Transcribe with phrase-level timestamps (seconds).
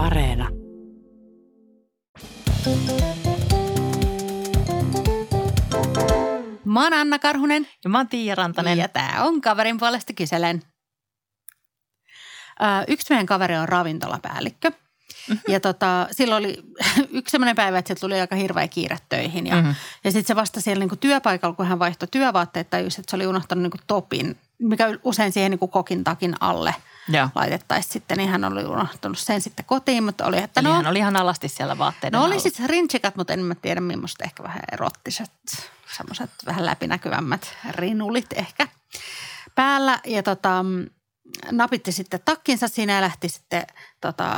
[0.00, 0.48] Areena.
[6.64, 8.78] Mä oon Anna Karhunen Ja mä oon Tiia Rantanen.
[8.78, 10.62] ja tää on kaverin puolesta kyselen.
[12.62, 14.72] Ö, yksi meidän kaveri on ravintolapäällikkö.
[15.48, 16.62] Ja tota, silloin oli
[17.18, 19.46] yksi sellainen päivä, että sieltä tuli aika hirveä kiire töihin.
[19.46, 19.64] Ja, Mhm.
[19.64, 19.80] mm-hmm.
[20.04, 23.26] ja sitten se vasta siellä niinku työpaikalla, kun hän vaihtoi työvaatteet, tajusi, että se oli
[23.26, 26.74] unohtanut niinku topin, mikä usein siihen niinku kokin takin alle
[27.08, 27.28] Joo.
[27.34, 28.16] laitettaisiin sitten.
[28.18, 31.16] Niin hän oli unohtanut sen sitten kotiin, mutta oli, että Eli no, hän oli ihan
[31.16, 35.32] alasti siellä vaatteiden No oli siis rintsikat, mutta en mä tiedä millaista ehkä vähän erottiset,
[35.96, 38.68] semmoiset vähän läpinäkyvämmät rinulit ehkä
[39.54, 40.00] päällä.
[40.06, 40.64] Ja tota,
[41.50, 43.66] napitti sitten takkinsa siinä ja lähti sitten
[44.00, 44.36] tota,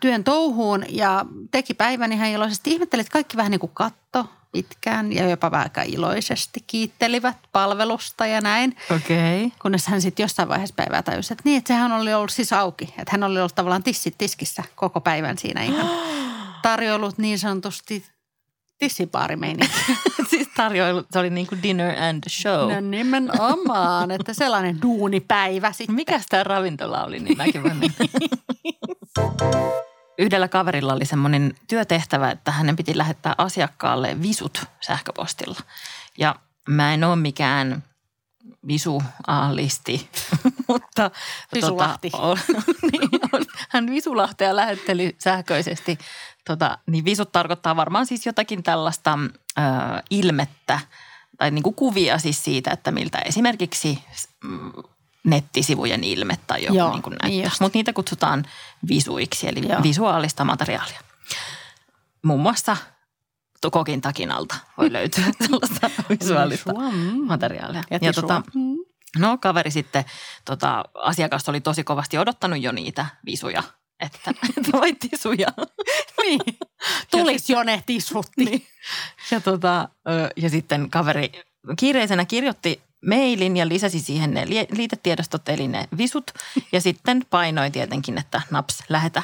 [0.00, 2.70] työn touhuun ja teki päivän ihan iloisesti.
[2.70, 8.40] Ihmetteli, että kaikki vähän niin kuin katto pitkään ja jopa aika iloisesti kiittelivät palvelusta ja
[8.40, 8.76] näin.
[8.96, 9.44] Okei.
[9.44, 9.58] Okay.
[9.62, 12.84] Kunnes hän sitten jossain vaiheessa päivää tajusi, että niin, että sehän oli ollut siis auki.
[12.84, 15.90] Että hän oli ollut tavallaan tissit tiskissä koko päivän siinä ihan
[16.62, 18.04] tarjoilut niin sanotusti
[18.78, 19.76] tissipaarimeininki.
[20.30, 22.72] siis tarjoilu, se oli niin kuin dinner and show.
[22.72, 25.96] No nimenomaan, että sellainen duunipäivä sitten.
[25.96, 27.80] Mikä tämä ravintola oli, niin mäkin voin.
[30.18, 35.60] Yhdellä kaverilla oli semmoinen työtehtävä, että hänen piti lähettää asiakkaalle visut sähköpostilla.
[36.18, 36.36] Ja
[36.68, 37.82] mä en ole mikään
[38.68, 40.10] visuaalisti,
[40.68, 41.10] mutta...
[41.54, 42.10] Visulahti.
[42.10, 42.38] Tota, on,
[42.92, 43.10] niin,
[43.70, 45.98] hän visulahtea lähetteli sähköisesti.
[46.44, 49.18] Tota, niin visut tarkoittaa varmaan siis jotakin tällaista
[49.58, 49.62] ö,
[50.10, 50.80] ilmettä
[51.38, 54.04] tai niin kuin kuvia siis siitä, että miltä esimerkiksi
[54.44, 54.72] mm,
[55.24, 57.56] nettisivujen ilme tai joku Joo, niin kuin niin näyttää.
[57.60, 58.44] Mutta niitä kutsutaan
[58.88, 59.82] visuiksi, eli Joo.
[59.82, 61.00] visuaalista materiaalia.
[62.24, 62.76] Muun muassa
[63.70, 67.26] kokin takinalta voi löytyä tällaista visuaalista Visua, mm.
[67.26, 67.82] materiaalia.
[68.02, 68.76] Ja tota, Mm.
[69.18, 70.04] no kaveri sitten,
[70.44, 73.62] tota, asiakas oli tosi kovasti odottanut jo niitä visuja,
[74.00, 75.48] että, että vai tisuja.
[76.22, 76.40] Niin,
[77.10, 78.44] tulisi jo ne tisutti.
[78.44, 78.66] Niin.
[79.30, 79.88] Ja, tota,
[80.36, 81.32] ja sitten kaveri
[81.78, 86.30] kiireisenä kirjoitti mailin ja lisäsi siihen ne liitetiedostot eli ne visut.
[86.72, 89.22] Ja sitten painoi tietenkin, että naps, lähetä.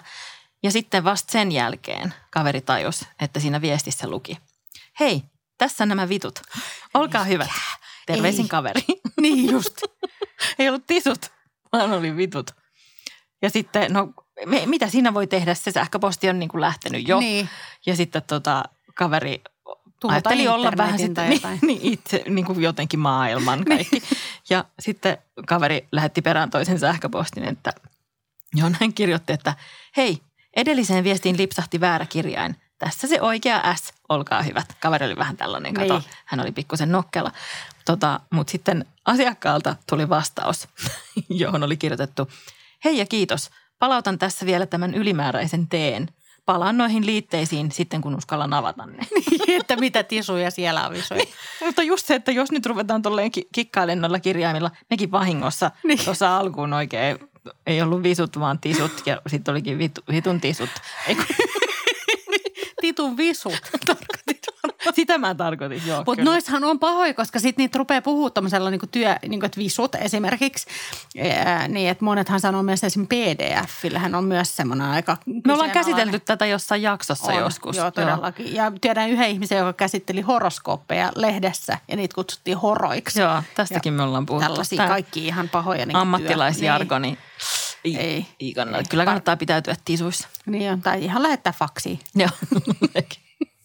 [0.62, 4.38] Ja sitten vasta sen jälkeen kaveri tajus, että siinä viestissä luki.
[5.00, 5.22] Hei,
[5.58, 6.40] tässä nämä vitut.
[6.94, 7.50] Olkaa hyvät.
[8.06, 8.48] Terveisin Ei.
[8.48, 8.82] kaveri.
[9.20, 9.82] Niin just.
[10.58, 11.26] Ei ollut tisut,
[11.72, 12.50] vaan oli vitut.
[13.42, 14.12] Ja sitten, no
[14.46, 15.54] me, mitä siinä voi tehdä?
[15.54, 17.20] Se sähköposti on niin kuin lähtenyt jo.
[17.20, 17.48] Niin.
[17.86, 18.64] Ja sitten tota,
[18.94, 19.42] kaveri
[20.00, 24.02] Tuhota ajatteli olla vähän sitten tai niin, niin itse niin kuin jotenkin maailman kaikki.
[24.50, 27.72] ja sitten kaveri lähetti perään toisen sähköpostin, että
[28.54, 29.54] joo, hän kirjoitti, että
[29.96, 30.18] hei,
[30.56, 32.56] edelliseen viestiin lipsahti väärä kirjain.
[32.78, 34.76] Tässä se oikea S, olkaa hyvät.
[34.80, 36.10] Kaveri oli vähän tällainen, kato, Niin.
[36.24, 37.32] hän oli pikkusen nokkela.
[37.84, 40.68] Tota, Mutta sitten asiakkaalta tuli vastaus,
[41.28, 42.28] johon oli kirjoitettu,
[42.84, 46.08] hei ja kiitos, palautan tässä vielä tämän ylimääräisen teen.
[46.46, 49.06] Palaan noihin liitteisiin sitten, kun uskallan avata ne.
[49.60, 51.24] että mitä tisuja siellä on visuja.
[51.64, 56.04] Mutta just se, että jos nyt ruvetaan tolleen ki- kikkailemaan noilla kirjaimilla, nekin vahingossa Niin.
[56.04, 57.18] tuossa alkuun oikein
[57.66, 60.70] ei ollut visut, vaan tisut ja sitten olikin vitu, vitun tisut.
[61.08, 61.24] Ei, kun,
[62.80, 63.52] Titun visut.
[64.94, 66.02] sitä mä tarkoitin, joo.
[66.06, 69.94] Mutta noissahan on pahoja, koska sitten niitä rupeaa puhua tämmöisellä niinku työ, niinku, että visut
[69.94, 70.66] esimerkiksi.
[71.44, 75.16] Ää, niin, että monethan sanoo myös esimerkiksi pdf-illähän on myös semmoinen aika
[75.46, 77.76] Me ollaan käsitelty tätä jossain jaksossa on, joskus.
[77.76, 78.54] Joo, todellakin.
[78.54, 83.20] Ja tiedän yhden ihmisen, joka käsitteli horoskooppeja lehdessä ja niitä kutsuttiin horoiksi.
[83.20, 84.48] Joo, tästäkin me ollaan puhuttu.
[84.48, 85.86] Tällaisia Tää kaikki ihan pahoja.
[85.86, 87.18] Niin Ammattilaisjargoni.
[87.84, 87.96] Ei.
[87.96, 88.88] Ei, ei kannata.
[88.90, 90.28] Kyllä kannattaa pitäytyä tisuissa.
[90.46, 91.98] Niin on, tai ihan lähettää faksiin.
[92.14, 92.30] Joo.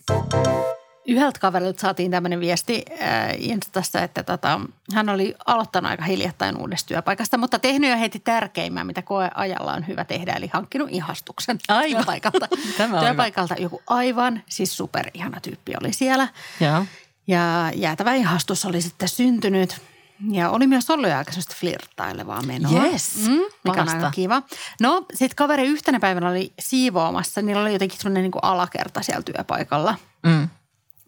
[1.08, 4.60] Yhdeltä kaverilta saatiin tämmöinen viesti äh, Instassa, että tota,
[4.94, 9.88] hän oli aloittanut aika hiljattain uudesta työpaikasta, mutta tehnyt jo heti tärkeimmän, mitä koeajalla on
[9.88, 11.92] hyvä tehdä, eli hankkinut ihastuksen Aivan.
[11.92, 12.48] työpaikalta.
[12.78, 16.28] Tämä työpaikalta joku aivan, siis superihana tyyppi oli siellä.
[16.60, 16.86] Joo.
[17.28, 19.82] Ja jäätävä ihastus oli sitten syntynyt.
[20.32, 22.84] Ja oli myös ollut jo aika sellaista flirttailevaa menoa.
[22.84, 24.42] Yes, mm, mikä on aika kiva.
[24.82, 27.42] No, sitten kaveri yhtenä päivänä oli siivoamassa.
[27.42, 29.96] Niillä oli jotenkin semmoinen niin alakerta siellä työpaikalla
[30.26, 30.50] Mm.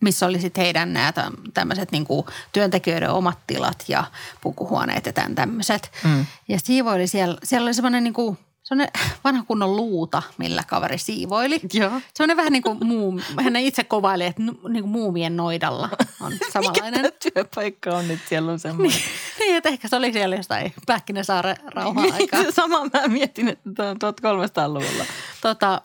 [0.01, 1.13] Missä oli sitten heidän nämä
[1.53, 2.05] tämmöiset niin
[2.51, 4.03] työntekijöiden omat tilat ja
[4.41, 5.91] pukuhuoneet ja tämän tämmöiset.
[6.03, 6.25] Mm.
[6.47, 8.91] Ja siivoili siellä, siellä oli semmoinen niin kuin, semmoinen
[9.23, 11.59] vanha kunnon luuta, millä kaveri siivoili.
[11.73, 12.01] Joo.
[12.13, 15.89] Semmoinen vähän niin kuin muu, hän itse kuvaili, että niin kuin muumien noidalla
[16.21, 17.01] on samanlainen.
[17.01, 18.19] Mikä työpaikka on nyt?
[18.29, 18.99] Siellä on semmoinen.
[19.39, 22.43] niin, että ehkä se oli siellä jostain Pähkinäsaaren rauha-aikaa.
[22.43, 25.05] Se sama mä mietin, että tämä on 1300-luvulla.
[25.41, 25.81] Tota,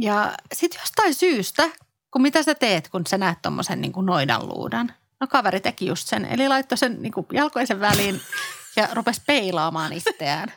[0.00, 1.70] ja sitten jostain syystä,
[2.14, 4.92] kun mitä sä teet, kun sä näet tuommoisen niin kuin noidan luudan?
[5.20, 8.20] No kaveri teki just sen, eli laittoi sen niin kuin jalkoisen väliin
[8.76, 10.52] ja rupesi peilaamaan itseään.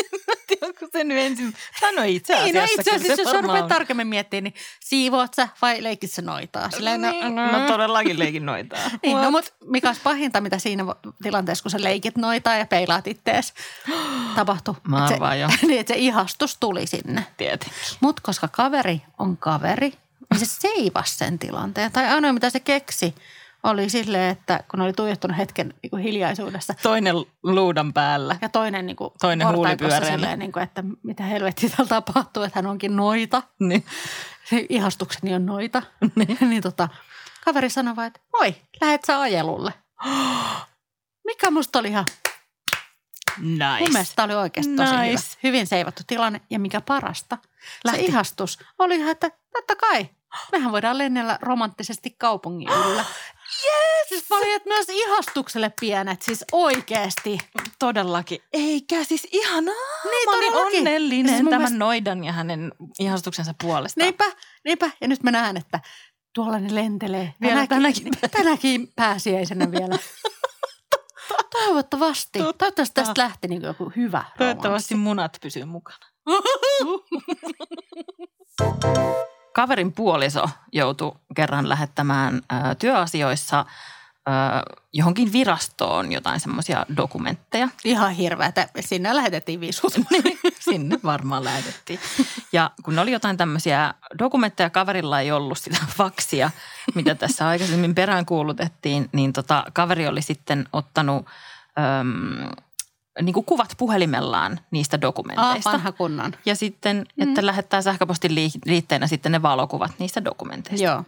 [0.62, 2.52] Joku se nyt ensin sanoi itse asiassa.
[2.52, 5.82] Niin, no itse asiassa, se jos sä varmaan rupeat tarkemmin miettimään, niin siivoat sä vai
[5.82, 6.70] leikit sä noitaa?
[6.70, 8.78] Silleen, no, Niin, no, no todellakin leikin noitaa.
[9.02, 10.84] Niin, no mutta mikä olisi pahinta, mitä siinä
[11.22, 13.54] tilanteessa, kun sä leikit noita ja peilaat ittees,
[14.34, 14.74] tapahtui.
[14.88, 15.48] Mä Että se, arvaan jo.
[15.62, 17.26] niin, että se ihastus tuli sinne.
[17.36, 17.78] Tietenkin.
[18.00, 19.92] Mutta koska kaveri on kaveri,
[20.30, 21.92] niin se seivasi sen tilanteen.
[21.92, 23.14] Tai ainoa, mitä se keksi,
[23.62, 28.36] oli silleen, että kun oli tuijottunut hetken niin kuin hiljaisuudessa, Toinen luudan päällä.
[28.42, 29.46] ja toinen, niin kuin Toinen
[30.12, 33.42] silleen, niin kuin, että mitä helvettiä täällä tapahtuu, että hän onkin noita.
[33.60, 33.84] Niin.
[34.50, 35.82] Se ihastukseni on noita.
[36.40, 36.88] niin tota,
[37.44, 39.72] kaveri sanoi vaan, että moi, lähet sä ajelulle.
[41.26, 42.04] Mikä musta oli ihan,
[43.38, 43.78] Nice.
[43.80, 45.02] mun mielestä tää oli oikeasti tosi hyvä.
[45.02, 45.36] Nice.
[45.42, 47.38] Hyvin seivattu tilanne ja mikä parasta.
[47.84, 48.00] Lähti.
[48.00, 50.08] Se ihastus oli ihan, että totta kai,
[50.52, 53.04] mehän voidaan lennellä romanttisesti kaupungin yllä.
[53.64, 54.08] Yes!
[54.08, 54.24] Siis
[54.56, 57.38] että myös ihastukselle pienet, siis oikeesti.
[57.78, 58.38] Todellakin.
[58.52, 59.74] Eikä siis ihanaa.
[60.04, 64.00] Niin, Mä olin onnellinen Siis tämän mielestä- noidan ja hänen ihastuksensa puolesta.
[64.00, 64.24] Niinpä,
[64.64, 64.90] niinpä.
[65.00, 65.80] Ja nyt mä näen, että
[66.34, 67.34] tuolla ne lentelee.
[67.40, 69.98] Vielä tänäkin tänäkin, tänäkin pääsiäisenä vielä.
[71.66, 72.38] Toivottavasti.
[72.38, 72.58] Totta.
[72.58, 76.06] Toivottavasti tästä lähti niin joku hyvä Toivottavasti munat pysyy mukana.
[79.54, 83.64] Kaverin puoliso joutui kerran lähettämään ä, työasioissa ä,
[84.92, 87.68] johonkin virastoon jotain semmoisia dokumentteja.
[87.84, 88.68] Ihan hirveätä.
[88.80, 89.92] Sinne lähetettiin visut.
[90.70, 92.00] Sinne varmaan lähetettiin.
[92.52, 96.50] Ja kun oli jotain tämmöisiä dokumentteja, kaverilla ei ollut sitä faksia,
[96.94, 101.26] mitä tässä aikaisemmin peräänkuulutettiin, niin tota, kaveri oli sitten ottanut
[101.78, 102.50] äm,
[103.22, 105.72] niin kuin kuvat puhelimellaan niistä Ah, dokumenteista.
[105.72, 106.32] vanha kunnon.
[106.46, 107.46] ja sitten, että mm.
[107.46, 110.84] lähettää sähköpostin lii- liitteenä sitten ne valokuvat niistä dokumenteista.
[110.86, 111.04] Joo.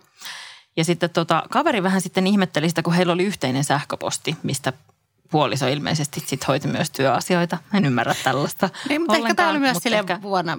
[0.77, 4.73] Ja sitten tota, kaveri vähän sitten ihmetteli sitä, kun heillä oli yhteinen sähköposti, mistä
[5.31, 7.59] puoliso ilmeisesti sitten hoiti myös työasioita.
[7.75, 10.59] En ymmärrä tällaista Niin, mutta ehkä tämä oli myös silleen ehkä- vuonna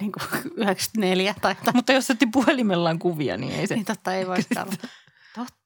[0.00, 1.76] niin kuin 94 tai jotain.
[1.76, 3.74] Mutta jos otti puhelimellaan kuvia, niin ei se.
[3.74, 4.64] Niin totta ei voi olla.
[4.66, 4.88] Totta.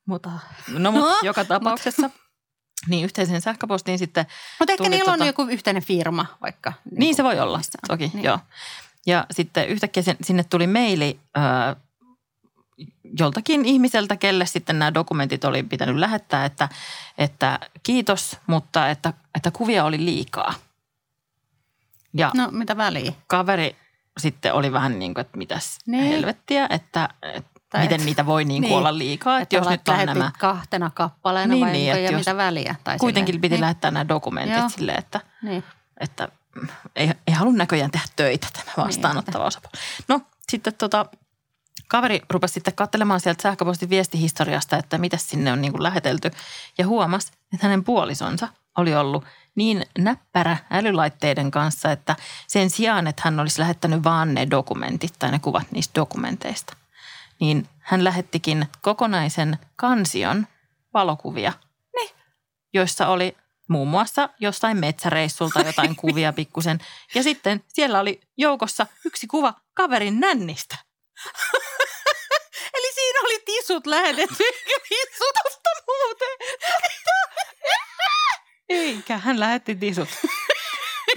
[0.07, 0.31] Mutta,
[0.69, 2.11] no, mutta No, joka tapauksessa.
[2.89, 4.27] Niin yhteiseen sähköpostiin sitten.
[4.59, 6.73] Mutta ehkä niillä on tota- joku yhteinen firma vaikka.
[6.91, 7.89] Niin, niin se voi olla, missä on.
[7.99, 8.25] toki, Niin.
[8.25, 8.39] joo.
[9.07, 11.77] Ja sitten yhtäkkiä sinne tuli maili ö,
[13.19, 16.69] joltakin ihmiseltä, kelle sitten nämä dokumentit oli pitänyt lähettää, että,
[17.19, 20.55] että kiitos, mutta että, että kuvia oli liikaa.
[22.15, 23.13] Ja No mitä väliä?
[23.27, 23.77] kaveri
[24.19, 26.05] sitten oli vähän niin kuin, että mitäs Niin.
[26.05, 28.79] helvettiä, että, että Tai miten et- niitä voi niin kuin niin.
[28.79, 29.41] olla liikaa.
[29.41, 32.75] Että jos nyt on nämä, kahtena kappaleena Niin, vai niin, niin, ja jos mitä väliä?
[32.85, 33.41] Tai kuitenkin silleen.
[33.41, 33.61] piti niin.
[33.61, 34.69] lähettää nämä dokumentit Joo.
[34.69, 35.65] silleen, että Niin.
[36.01, 36.29] että
[36.97, 39.73] ei, ei halua näköjään tehdä töitä tämä vastaanottava osapuoli.
[40.09, 41.07] No sitten tota,
[41.89, 46.31] kaveri rupesi sitten katselemaan sieltä sähköpostin viestihistoriasta, että mitä sinne on niin kuin lähetelty.
[46.79, 48.49] Ja huomasi, että hänen puolisonsa
[48.79, 49.25] oli ollut
[49.55, 52.17] niin näppärä älylaitteiden kanssa, että
[52.47, 56.77] sen sijaan, että hän olisi lähettänyt vaan ne dokumentit tai ne kuvat niistä dokumenteista,
[57.41, 60.47] niin hän lähettikin kokonaisen kansion
[60.95, 61.53] valokuvia
[62.75, 63.37] joissa oli
[63.69, 66.79] muun muassa jostain metsäreissulta jotain kuvia pikkusen.
[67.15, 70.77] Ja sitten siellä oli joukossa yksi kuva kaverin nännistä.
[72.75, 74.45] Eli siinä oli tisut lähetetty.
[74.89, 75.37] Tisut
[75.87, 76.37] muuten.
[78.69, 80.09] Eikä, hän lähetti tisut.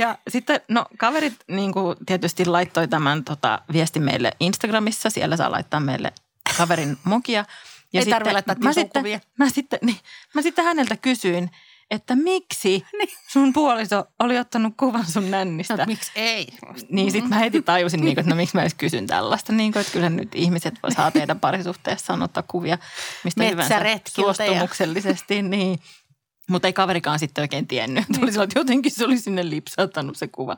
[0.01, 5.09] Ja sitten, no kaverit niin kuin tietysti laittoi tämän tota, viestin meille Instagramissa.
[5.09, 6.13] Siellä saa laittaa meille
[6.57, 7.45] kaverin mokia.
[7.93, 9.03] Ja Ei tarvitse laittaa mä sitten,
[9.37, 9.97] mä, sitten, niin,
[10.33, 11.49] mä sitten häneltä kysyin,
[11.91, 12.85] että miksi
[13.33, 15.77] sun puoliso oli ottanut kuvan sun nännistä.
[15.77, 16.47] No, miksi ei?
[16.89, 19.53] Niin sit mä heti tajusin, niin kuin, että no miksi mä edes kysyn tällaista.
[19.53, 22.77] Niin kuin, että kyllä nyt ihmiset voi saa teidän parisuhteessaan ottaa kuvia
[23.23, 23.79] mistä hyvänsä
[24.09, 25.41] suostumuksellisesti.
[25.51, 25.79] Niin.
[26.51, 28.05] Mutta ei kaverikaan sitten oikein tiennyt.
[28.19, 28.41] Tuli niin.
[28.41, 30.57] että jotenkin se oli sinne lipsauttanut se kuva.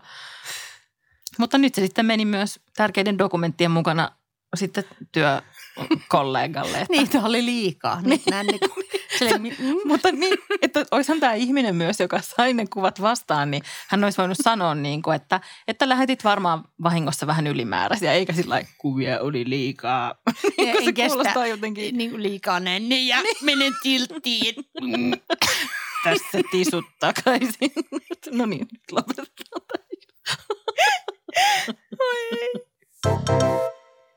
[1.39, 4.11] Mutta nyt se sitten meni myös tärkeiden dokumenttien mukana
[4.55, 6.77] sitten työkollegalle.
[6.77, 8.01] Että Niitä oli liikaa.
[8.01, 8.85] Nyt niin kuin,
[9.19, 9.75] silleen, mi- mm.
[9.85, 14.17] mutta niin, että olisihan tämä ihminen myös, joka sai ne kuvat vastaan, niin hän olisi
[14.17, 19.19] voinut sanoa, niin kuin, että, että lähetit varmaan vahingossa vähän ylimääräisiä, eikä sillä lailla, kuvia
[19.19, 20.15] oli liikaa.
[20.57, 24.55] niin se kuulostaa jotenkin, niin kuin liikaa nänni ja menen tilttiin.
[26.03, 27.71] Tässä tisut takaisin.
[28.31, 29.61] no niin, nyt lopetetaan.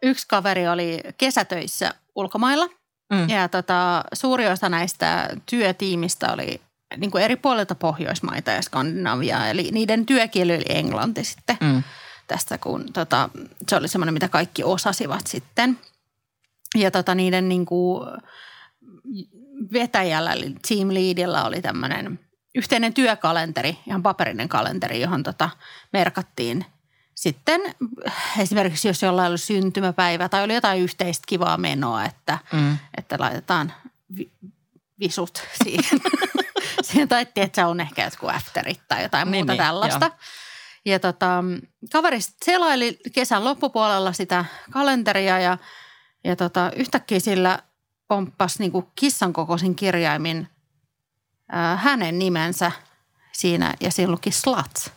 [0.02, 2.69] Yksi kaveri oli kesätöissä ulkomailla
[3.12, 3.28] Mm.
[3.28, 6.61] ja tota, suuri osa näistä työtiimistä oli
[6.97, 9.49] niin kuin eri puolilta Pohjoismaita ja Skandinaviaa.
[9.49, 11.83] Eli niiden työkieli oli englanti sitten Mm.
[12.26, 13.28] tästä, kun tota,
[13.69, 15.78] se oli semmoinen, mitä kaikki osasivat sitten.
[16.75, 18.09] Ja tota, niiden niin kuin
[19.72, 22.20] vetäjällä, eli team leadillä oli tämmöinen
[22.54, 25.50] yhteinen työkalenteri, ihan paperinen kalenteri, johon tota
[25.92, 26.64] merkattiin
[27.16, 27.60] sitten
[28.38, 32.78] esimerkiksi jos jollain oli syntymäpäivä tai oli jotain yhteistä kivaa menoa, että, mm.
[32.96, 33.72] että laitetaan
[34.16, 34.30] vi,
[35.00, 36.00] visut siihen.
[36.82, 40.04] siihen tai että se on ehkä jotkut afterit tai jotain niin, muuta niin, tällaista.
[40.04, 40.12] Jo.
[40.84, 41.44] Ja tota,
[41.92, 45.58] kaveri selaili kesän loppupuolella sitä kalenteria ja,
[46.25, 47.58] ja tota, yhtäkkiä sillä
[48.08, 50.48] pomppasi niin kissan kokoisin kirjaimin
[51.52, 52.72] ää, hänen nimensä
[53.32, 54.90] siinä ja siinä luki Sluts.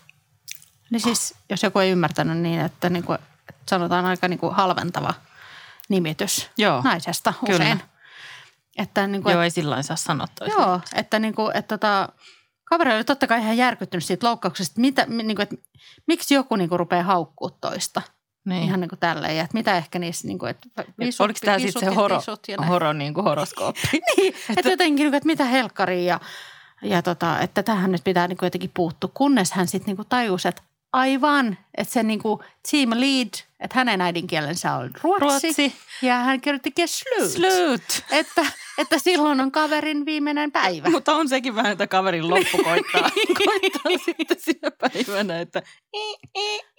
[0.92, 4.56] Niin siis, jos joku ei ymmärtänyt niin, että, niin kuin, että sanotaan aika niin kuin
[4.56, 5.14] halventava
[5.90, 7.78] nimitys Joo, naisesta usein.
[7.78, 7.78] Kyllä.
[8.78, 10.62] Että, niin kuin, joo, ei sillä saa sanoa toisin.
[10.62, 12.10] Joo, että, niin kuin, että tota,
[12.64, 15.56] kaveri oli totta kai ihan järkyttynyt siitä loukkauksesta, mitä, niin kuin, että
[16.08, 18.02] miksi joku niin kuin, rupeaa haukkuu toista.
[18.50, 18.64] Niin.
[18.64, 19.38] Ihan niin kuin tälleen.
[19.38, 20.68] Ja että mitä ehkä niissä, niin kuin, että
[21.00, 22.22] visut, Oliko tämä sitten se horo,
[22.68, 23.82] horo niin kuin horoskooppi?
[23.92, 26.20] niin, että, että jotenkin, niin kuin, että mitä helkkaria ja,
[26.82, 29.10] ja tota, että tähän nyt pitää niin kuin jotenkin puuttua.
[29.14, 30.62] Kunnes hän sitten niin kuin tajusi, että
[30.94, 33.30] Aivan, että se niinku team lead,
[33.60, 35.48] että hänen äidinkielensä on ruotsi.
[35.48, 35.76] ruotsi.
[36.02, 37.32] Ja hän kirjoittikin slut.
[37.32, 38.04] Slut.
[38.12, 38.46] Että,
[38.78, 40.90] että silloin on kaverin viimeinen päivä.
[41.00, 43.10] Mutta on sekin vähän, että kaverin loppu koittaa,
[43.46, 45.62] koittaa sitten siinä päivänä, että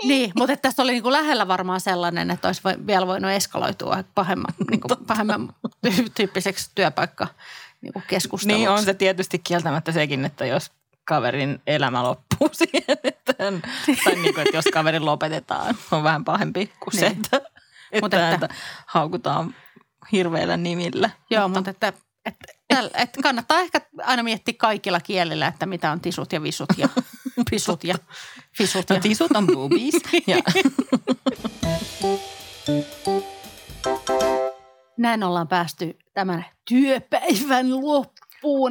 [0.05, 4.55] Niin, mutta että tässä oli niinku lähellä varmaan sellainen, että olisi vielä voinut eskaloitua pahemman,
[4.71, 5.55] niinku, pahemman
[6.15, 7.27] tyyppiseksi työpaikka
[8.07, 8.59] keskusteluksi.
[8.59, 10.71] Niin on se tietysti kieltämättä sekin, että jos
[11.11, 13.63] kaverin elämä loppuu siihen, että, hän,
[14.05, 17.01] tai niin kuin, että jos kaverin lopetetaan, on vähän pahempi kuin niin.
[17.01, 18.49] se, että, että, mutta että, että
[18.87, 19.55] haukutaan
[20.13, 21.11] hirveillä nimillä.
[21.31, 26.01] Joo, mutta, mutta että, että, että kannattaa ehkä aina miettiä kaikilla kielillä, että mitä on
[26.01, 26.89] tisut ja visut ja
[27.51, 27.95] pisut ja
[28.57, 28.91] fisut.
[28.91, 29.03] No, ja...
[29.03, 29.95] tisut on boobies.
[30.27, 30.37] ja.
[34.99, 38.20] Näin ollaan päästy tämän työpäivän loppuun,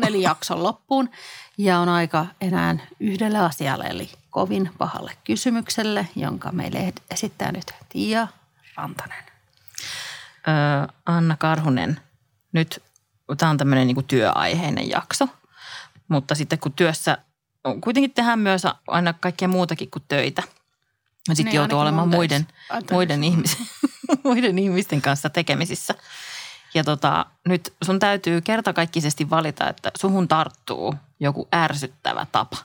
[0.07, 1.09] eli jakson loppuun.
[1.57, 8.27] Ja on aika enää yhdelle asialle, eli kovin pahalle kysymykselle, jonka meille esittää nyt Tiia
[8.75, 9.23] Rantanen.
[10.47, 11.99] Öö, Anna Karhunen,
[12.51, 12.83] nyt
[13.37, 15.27] tämä on tämmöinen niin työaiheinen jakso,
[16.07, 17.17] mutta sitten kun työssä
[17.81, 20.43] kuitenkin tehdään myös aina kaikkea muutakin kuin töitä.
[21.33, 22.47] Sitten niin, joutuu olemaan muiden,
[22.91, 23.65] muiden, ihmisten,
[24.23, 25.95] muiden ihmisten kanssa tekemisissä.
[26.73, 32.57] Ja tota, nyt sun täytyy kertakaikkisesti valita, että suhun tarttuu joku ärsyttävä tapa,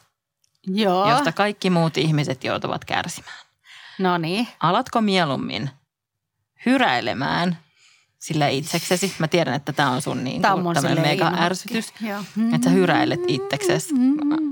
[0.67, 1.11] Joo.
[1.11, 3.45] josta kaikki muut ihmiset joutuvat kärsimään.
[3.99, 4.49] No niin.
[4.61, 5.71] Alatko mieluummin
[6.67, 7.59] hyräilemään
[8.19, 9.15] sillä itseksesi?
[9.19, 11.93] Mä tiedän, että tämä on sun niin tämä on tämmöinen mega ärsytys.
[12.55, 13.95] Että sä hyräilet itseksesi,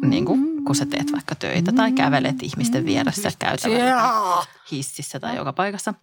[0.03, 5.53] niin kuin, kun sä teet vaikka töitä tai kävelet ihmisten vieressä käytävällä hississä tai joka
[5.53, 5.95] paikassa–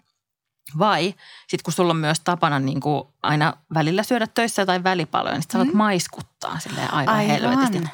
[0.80, 5.34] vai sitten kun sulla on myös tapana niin kuin aina välillä syödä töissä tai välipaloja,
[5.34, 5.78] niin sitten sä voit mm.
[5.78, 7.36] maiskuttaa silleen aivan, aivan.
[7.36, 7.90] helvetisti.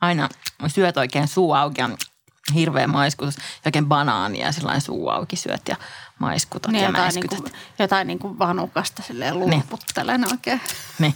[0.00, 0.28] Aina
[0.66, 1.88] syöt oikein suu auki ja
[2.54, 3.36] hirveä maiskutus.
[3.66, 5.76] Oikein banaania ja sellainen suu auki syöt ja
[6.18, 10.32] maiskutat niin, ja jotain Niin kuin, jotain niin kuin vanukasta silleen luuputtelen niin.
[10.32, 10.60] oikein.
[10.98, 11.14] Niin.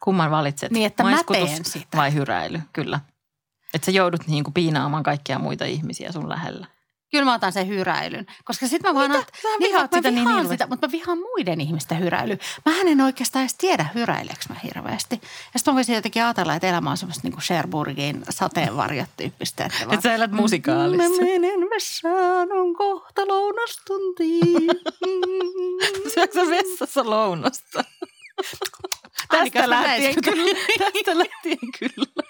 [0.00, 0.72] Kumman valitset?
[0.72, 1.96] Niin, että Maiskutus mä teen sitä.
[1.96, 2.62] vai hyräily?
[2.72, 3.00] Kyllä.
[3.74, 6.66] Että sä joudut niin kuin piinaamaan kaikkia muita ihmisiä sun lähellä.
[7.10, 8.26] Kyllä mä otan sen hyräilyn.
[8.44, 9.10] Koska sitten mä vaan...
[9.10, 9.24] Mitä?
[9.42, 12.36] Sä niin, vihaat sitä niin sitä, mutta mä vihaan muiden ihmisten hyräilyä.
[12.66, 15.20] Mä en oikeastaan edes tiedä hyräileekö mä hirveästi.
[15.22, 19.64] Ja sitten mä voisin jotenkin ajatella, että elämä on semmoista niin kuin Sherburgin sateenvarjot tyyppistä.
[19.64, 21.08] Että, että sä elät musikaalissa.
[21.08, 24.40] Mä menen vessaan, on kohta lounastunti.
[26.14, 27.84] Syöksä vessassa lounasta?
[29.30, 30.58] tästä lähtien kyllä.
[30.78, 32.22] Tästä lähtien kyllä.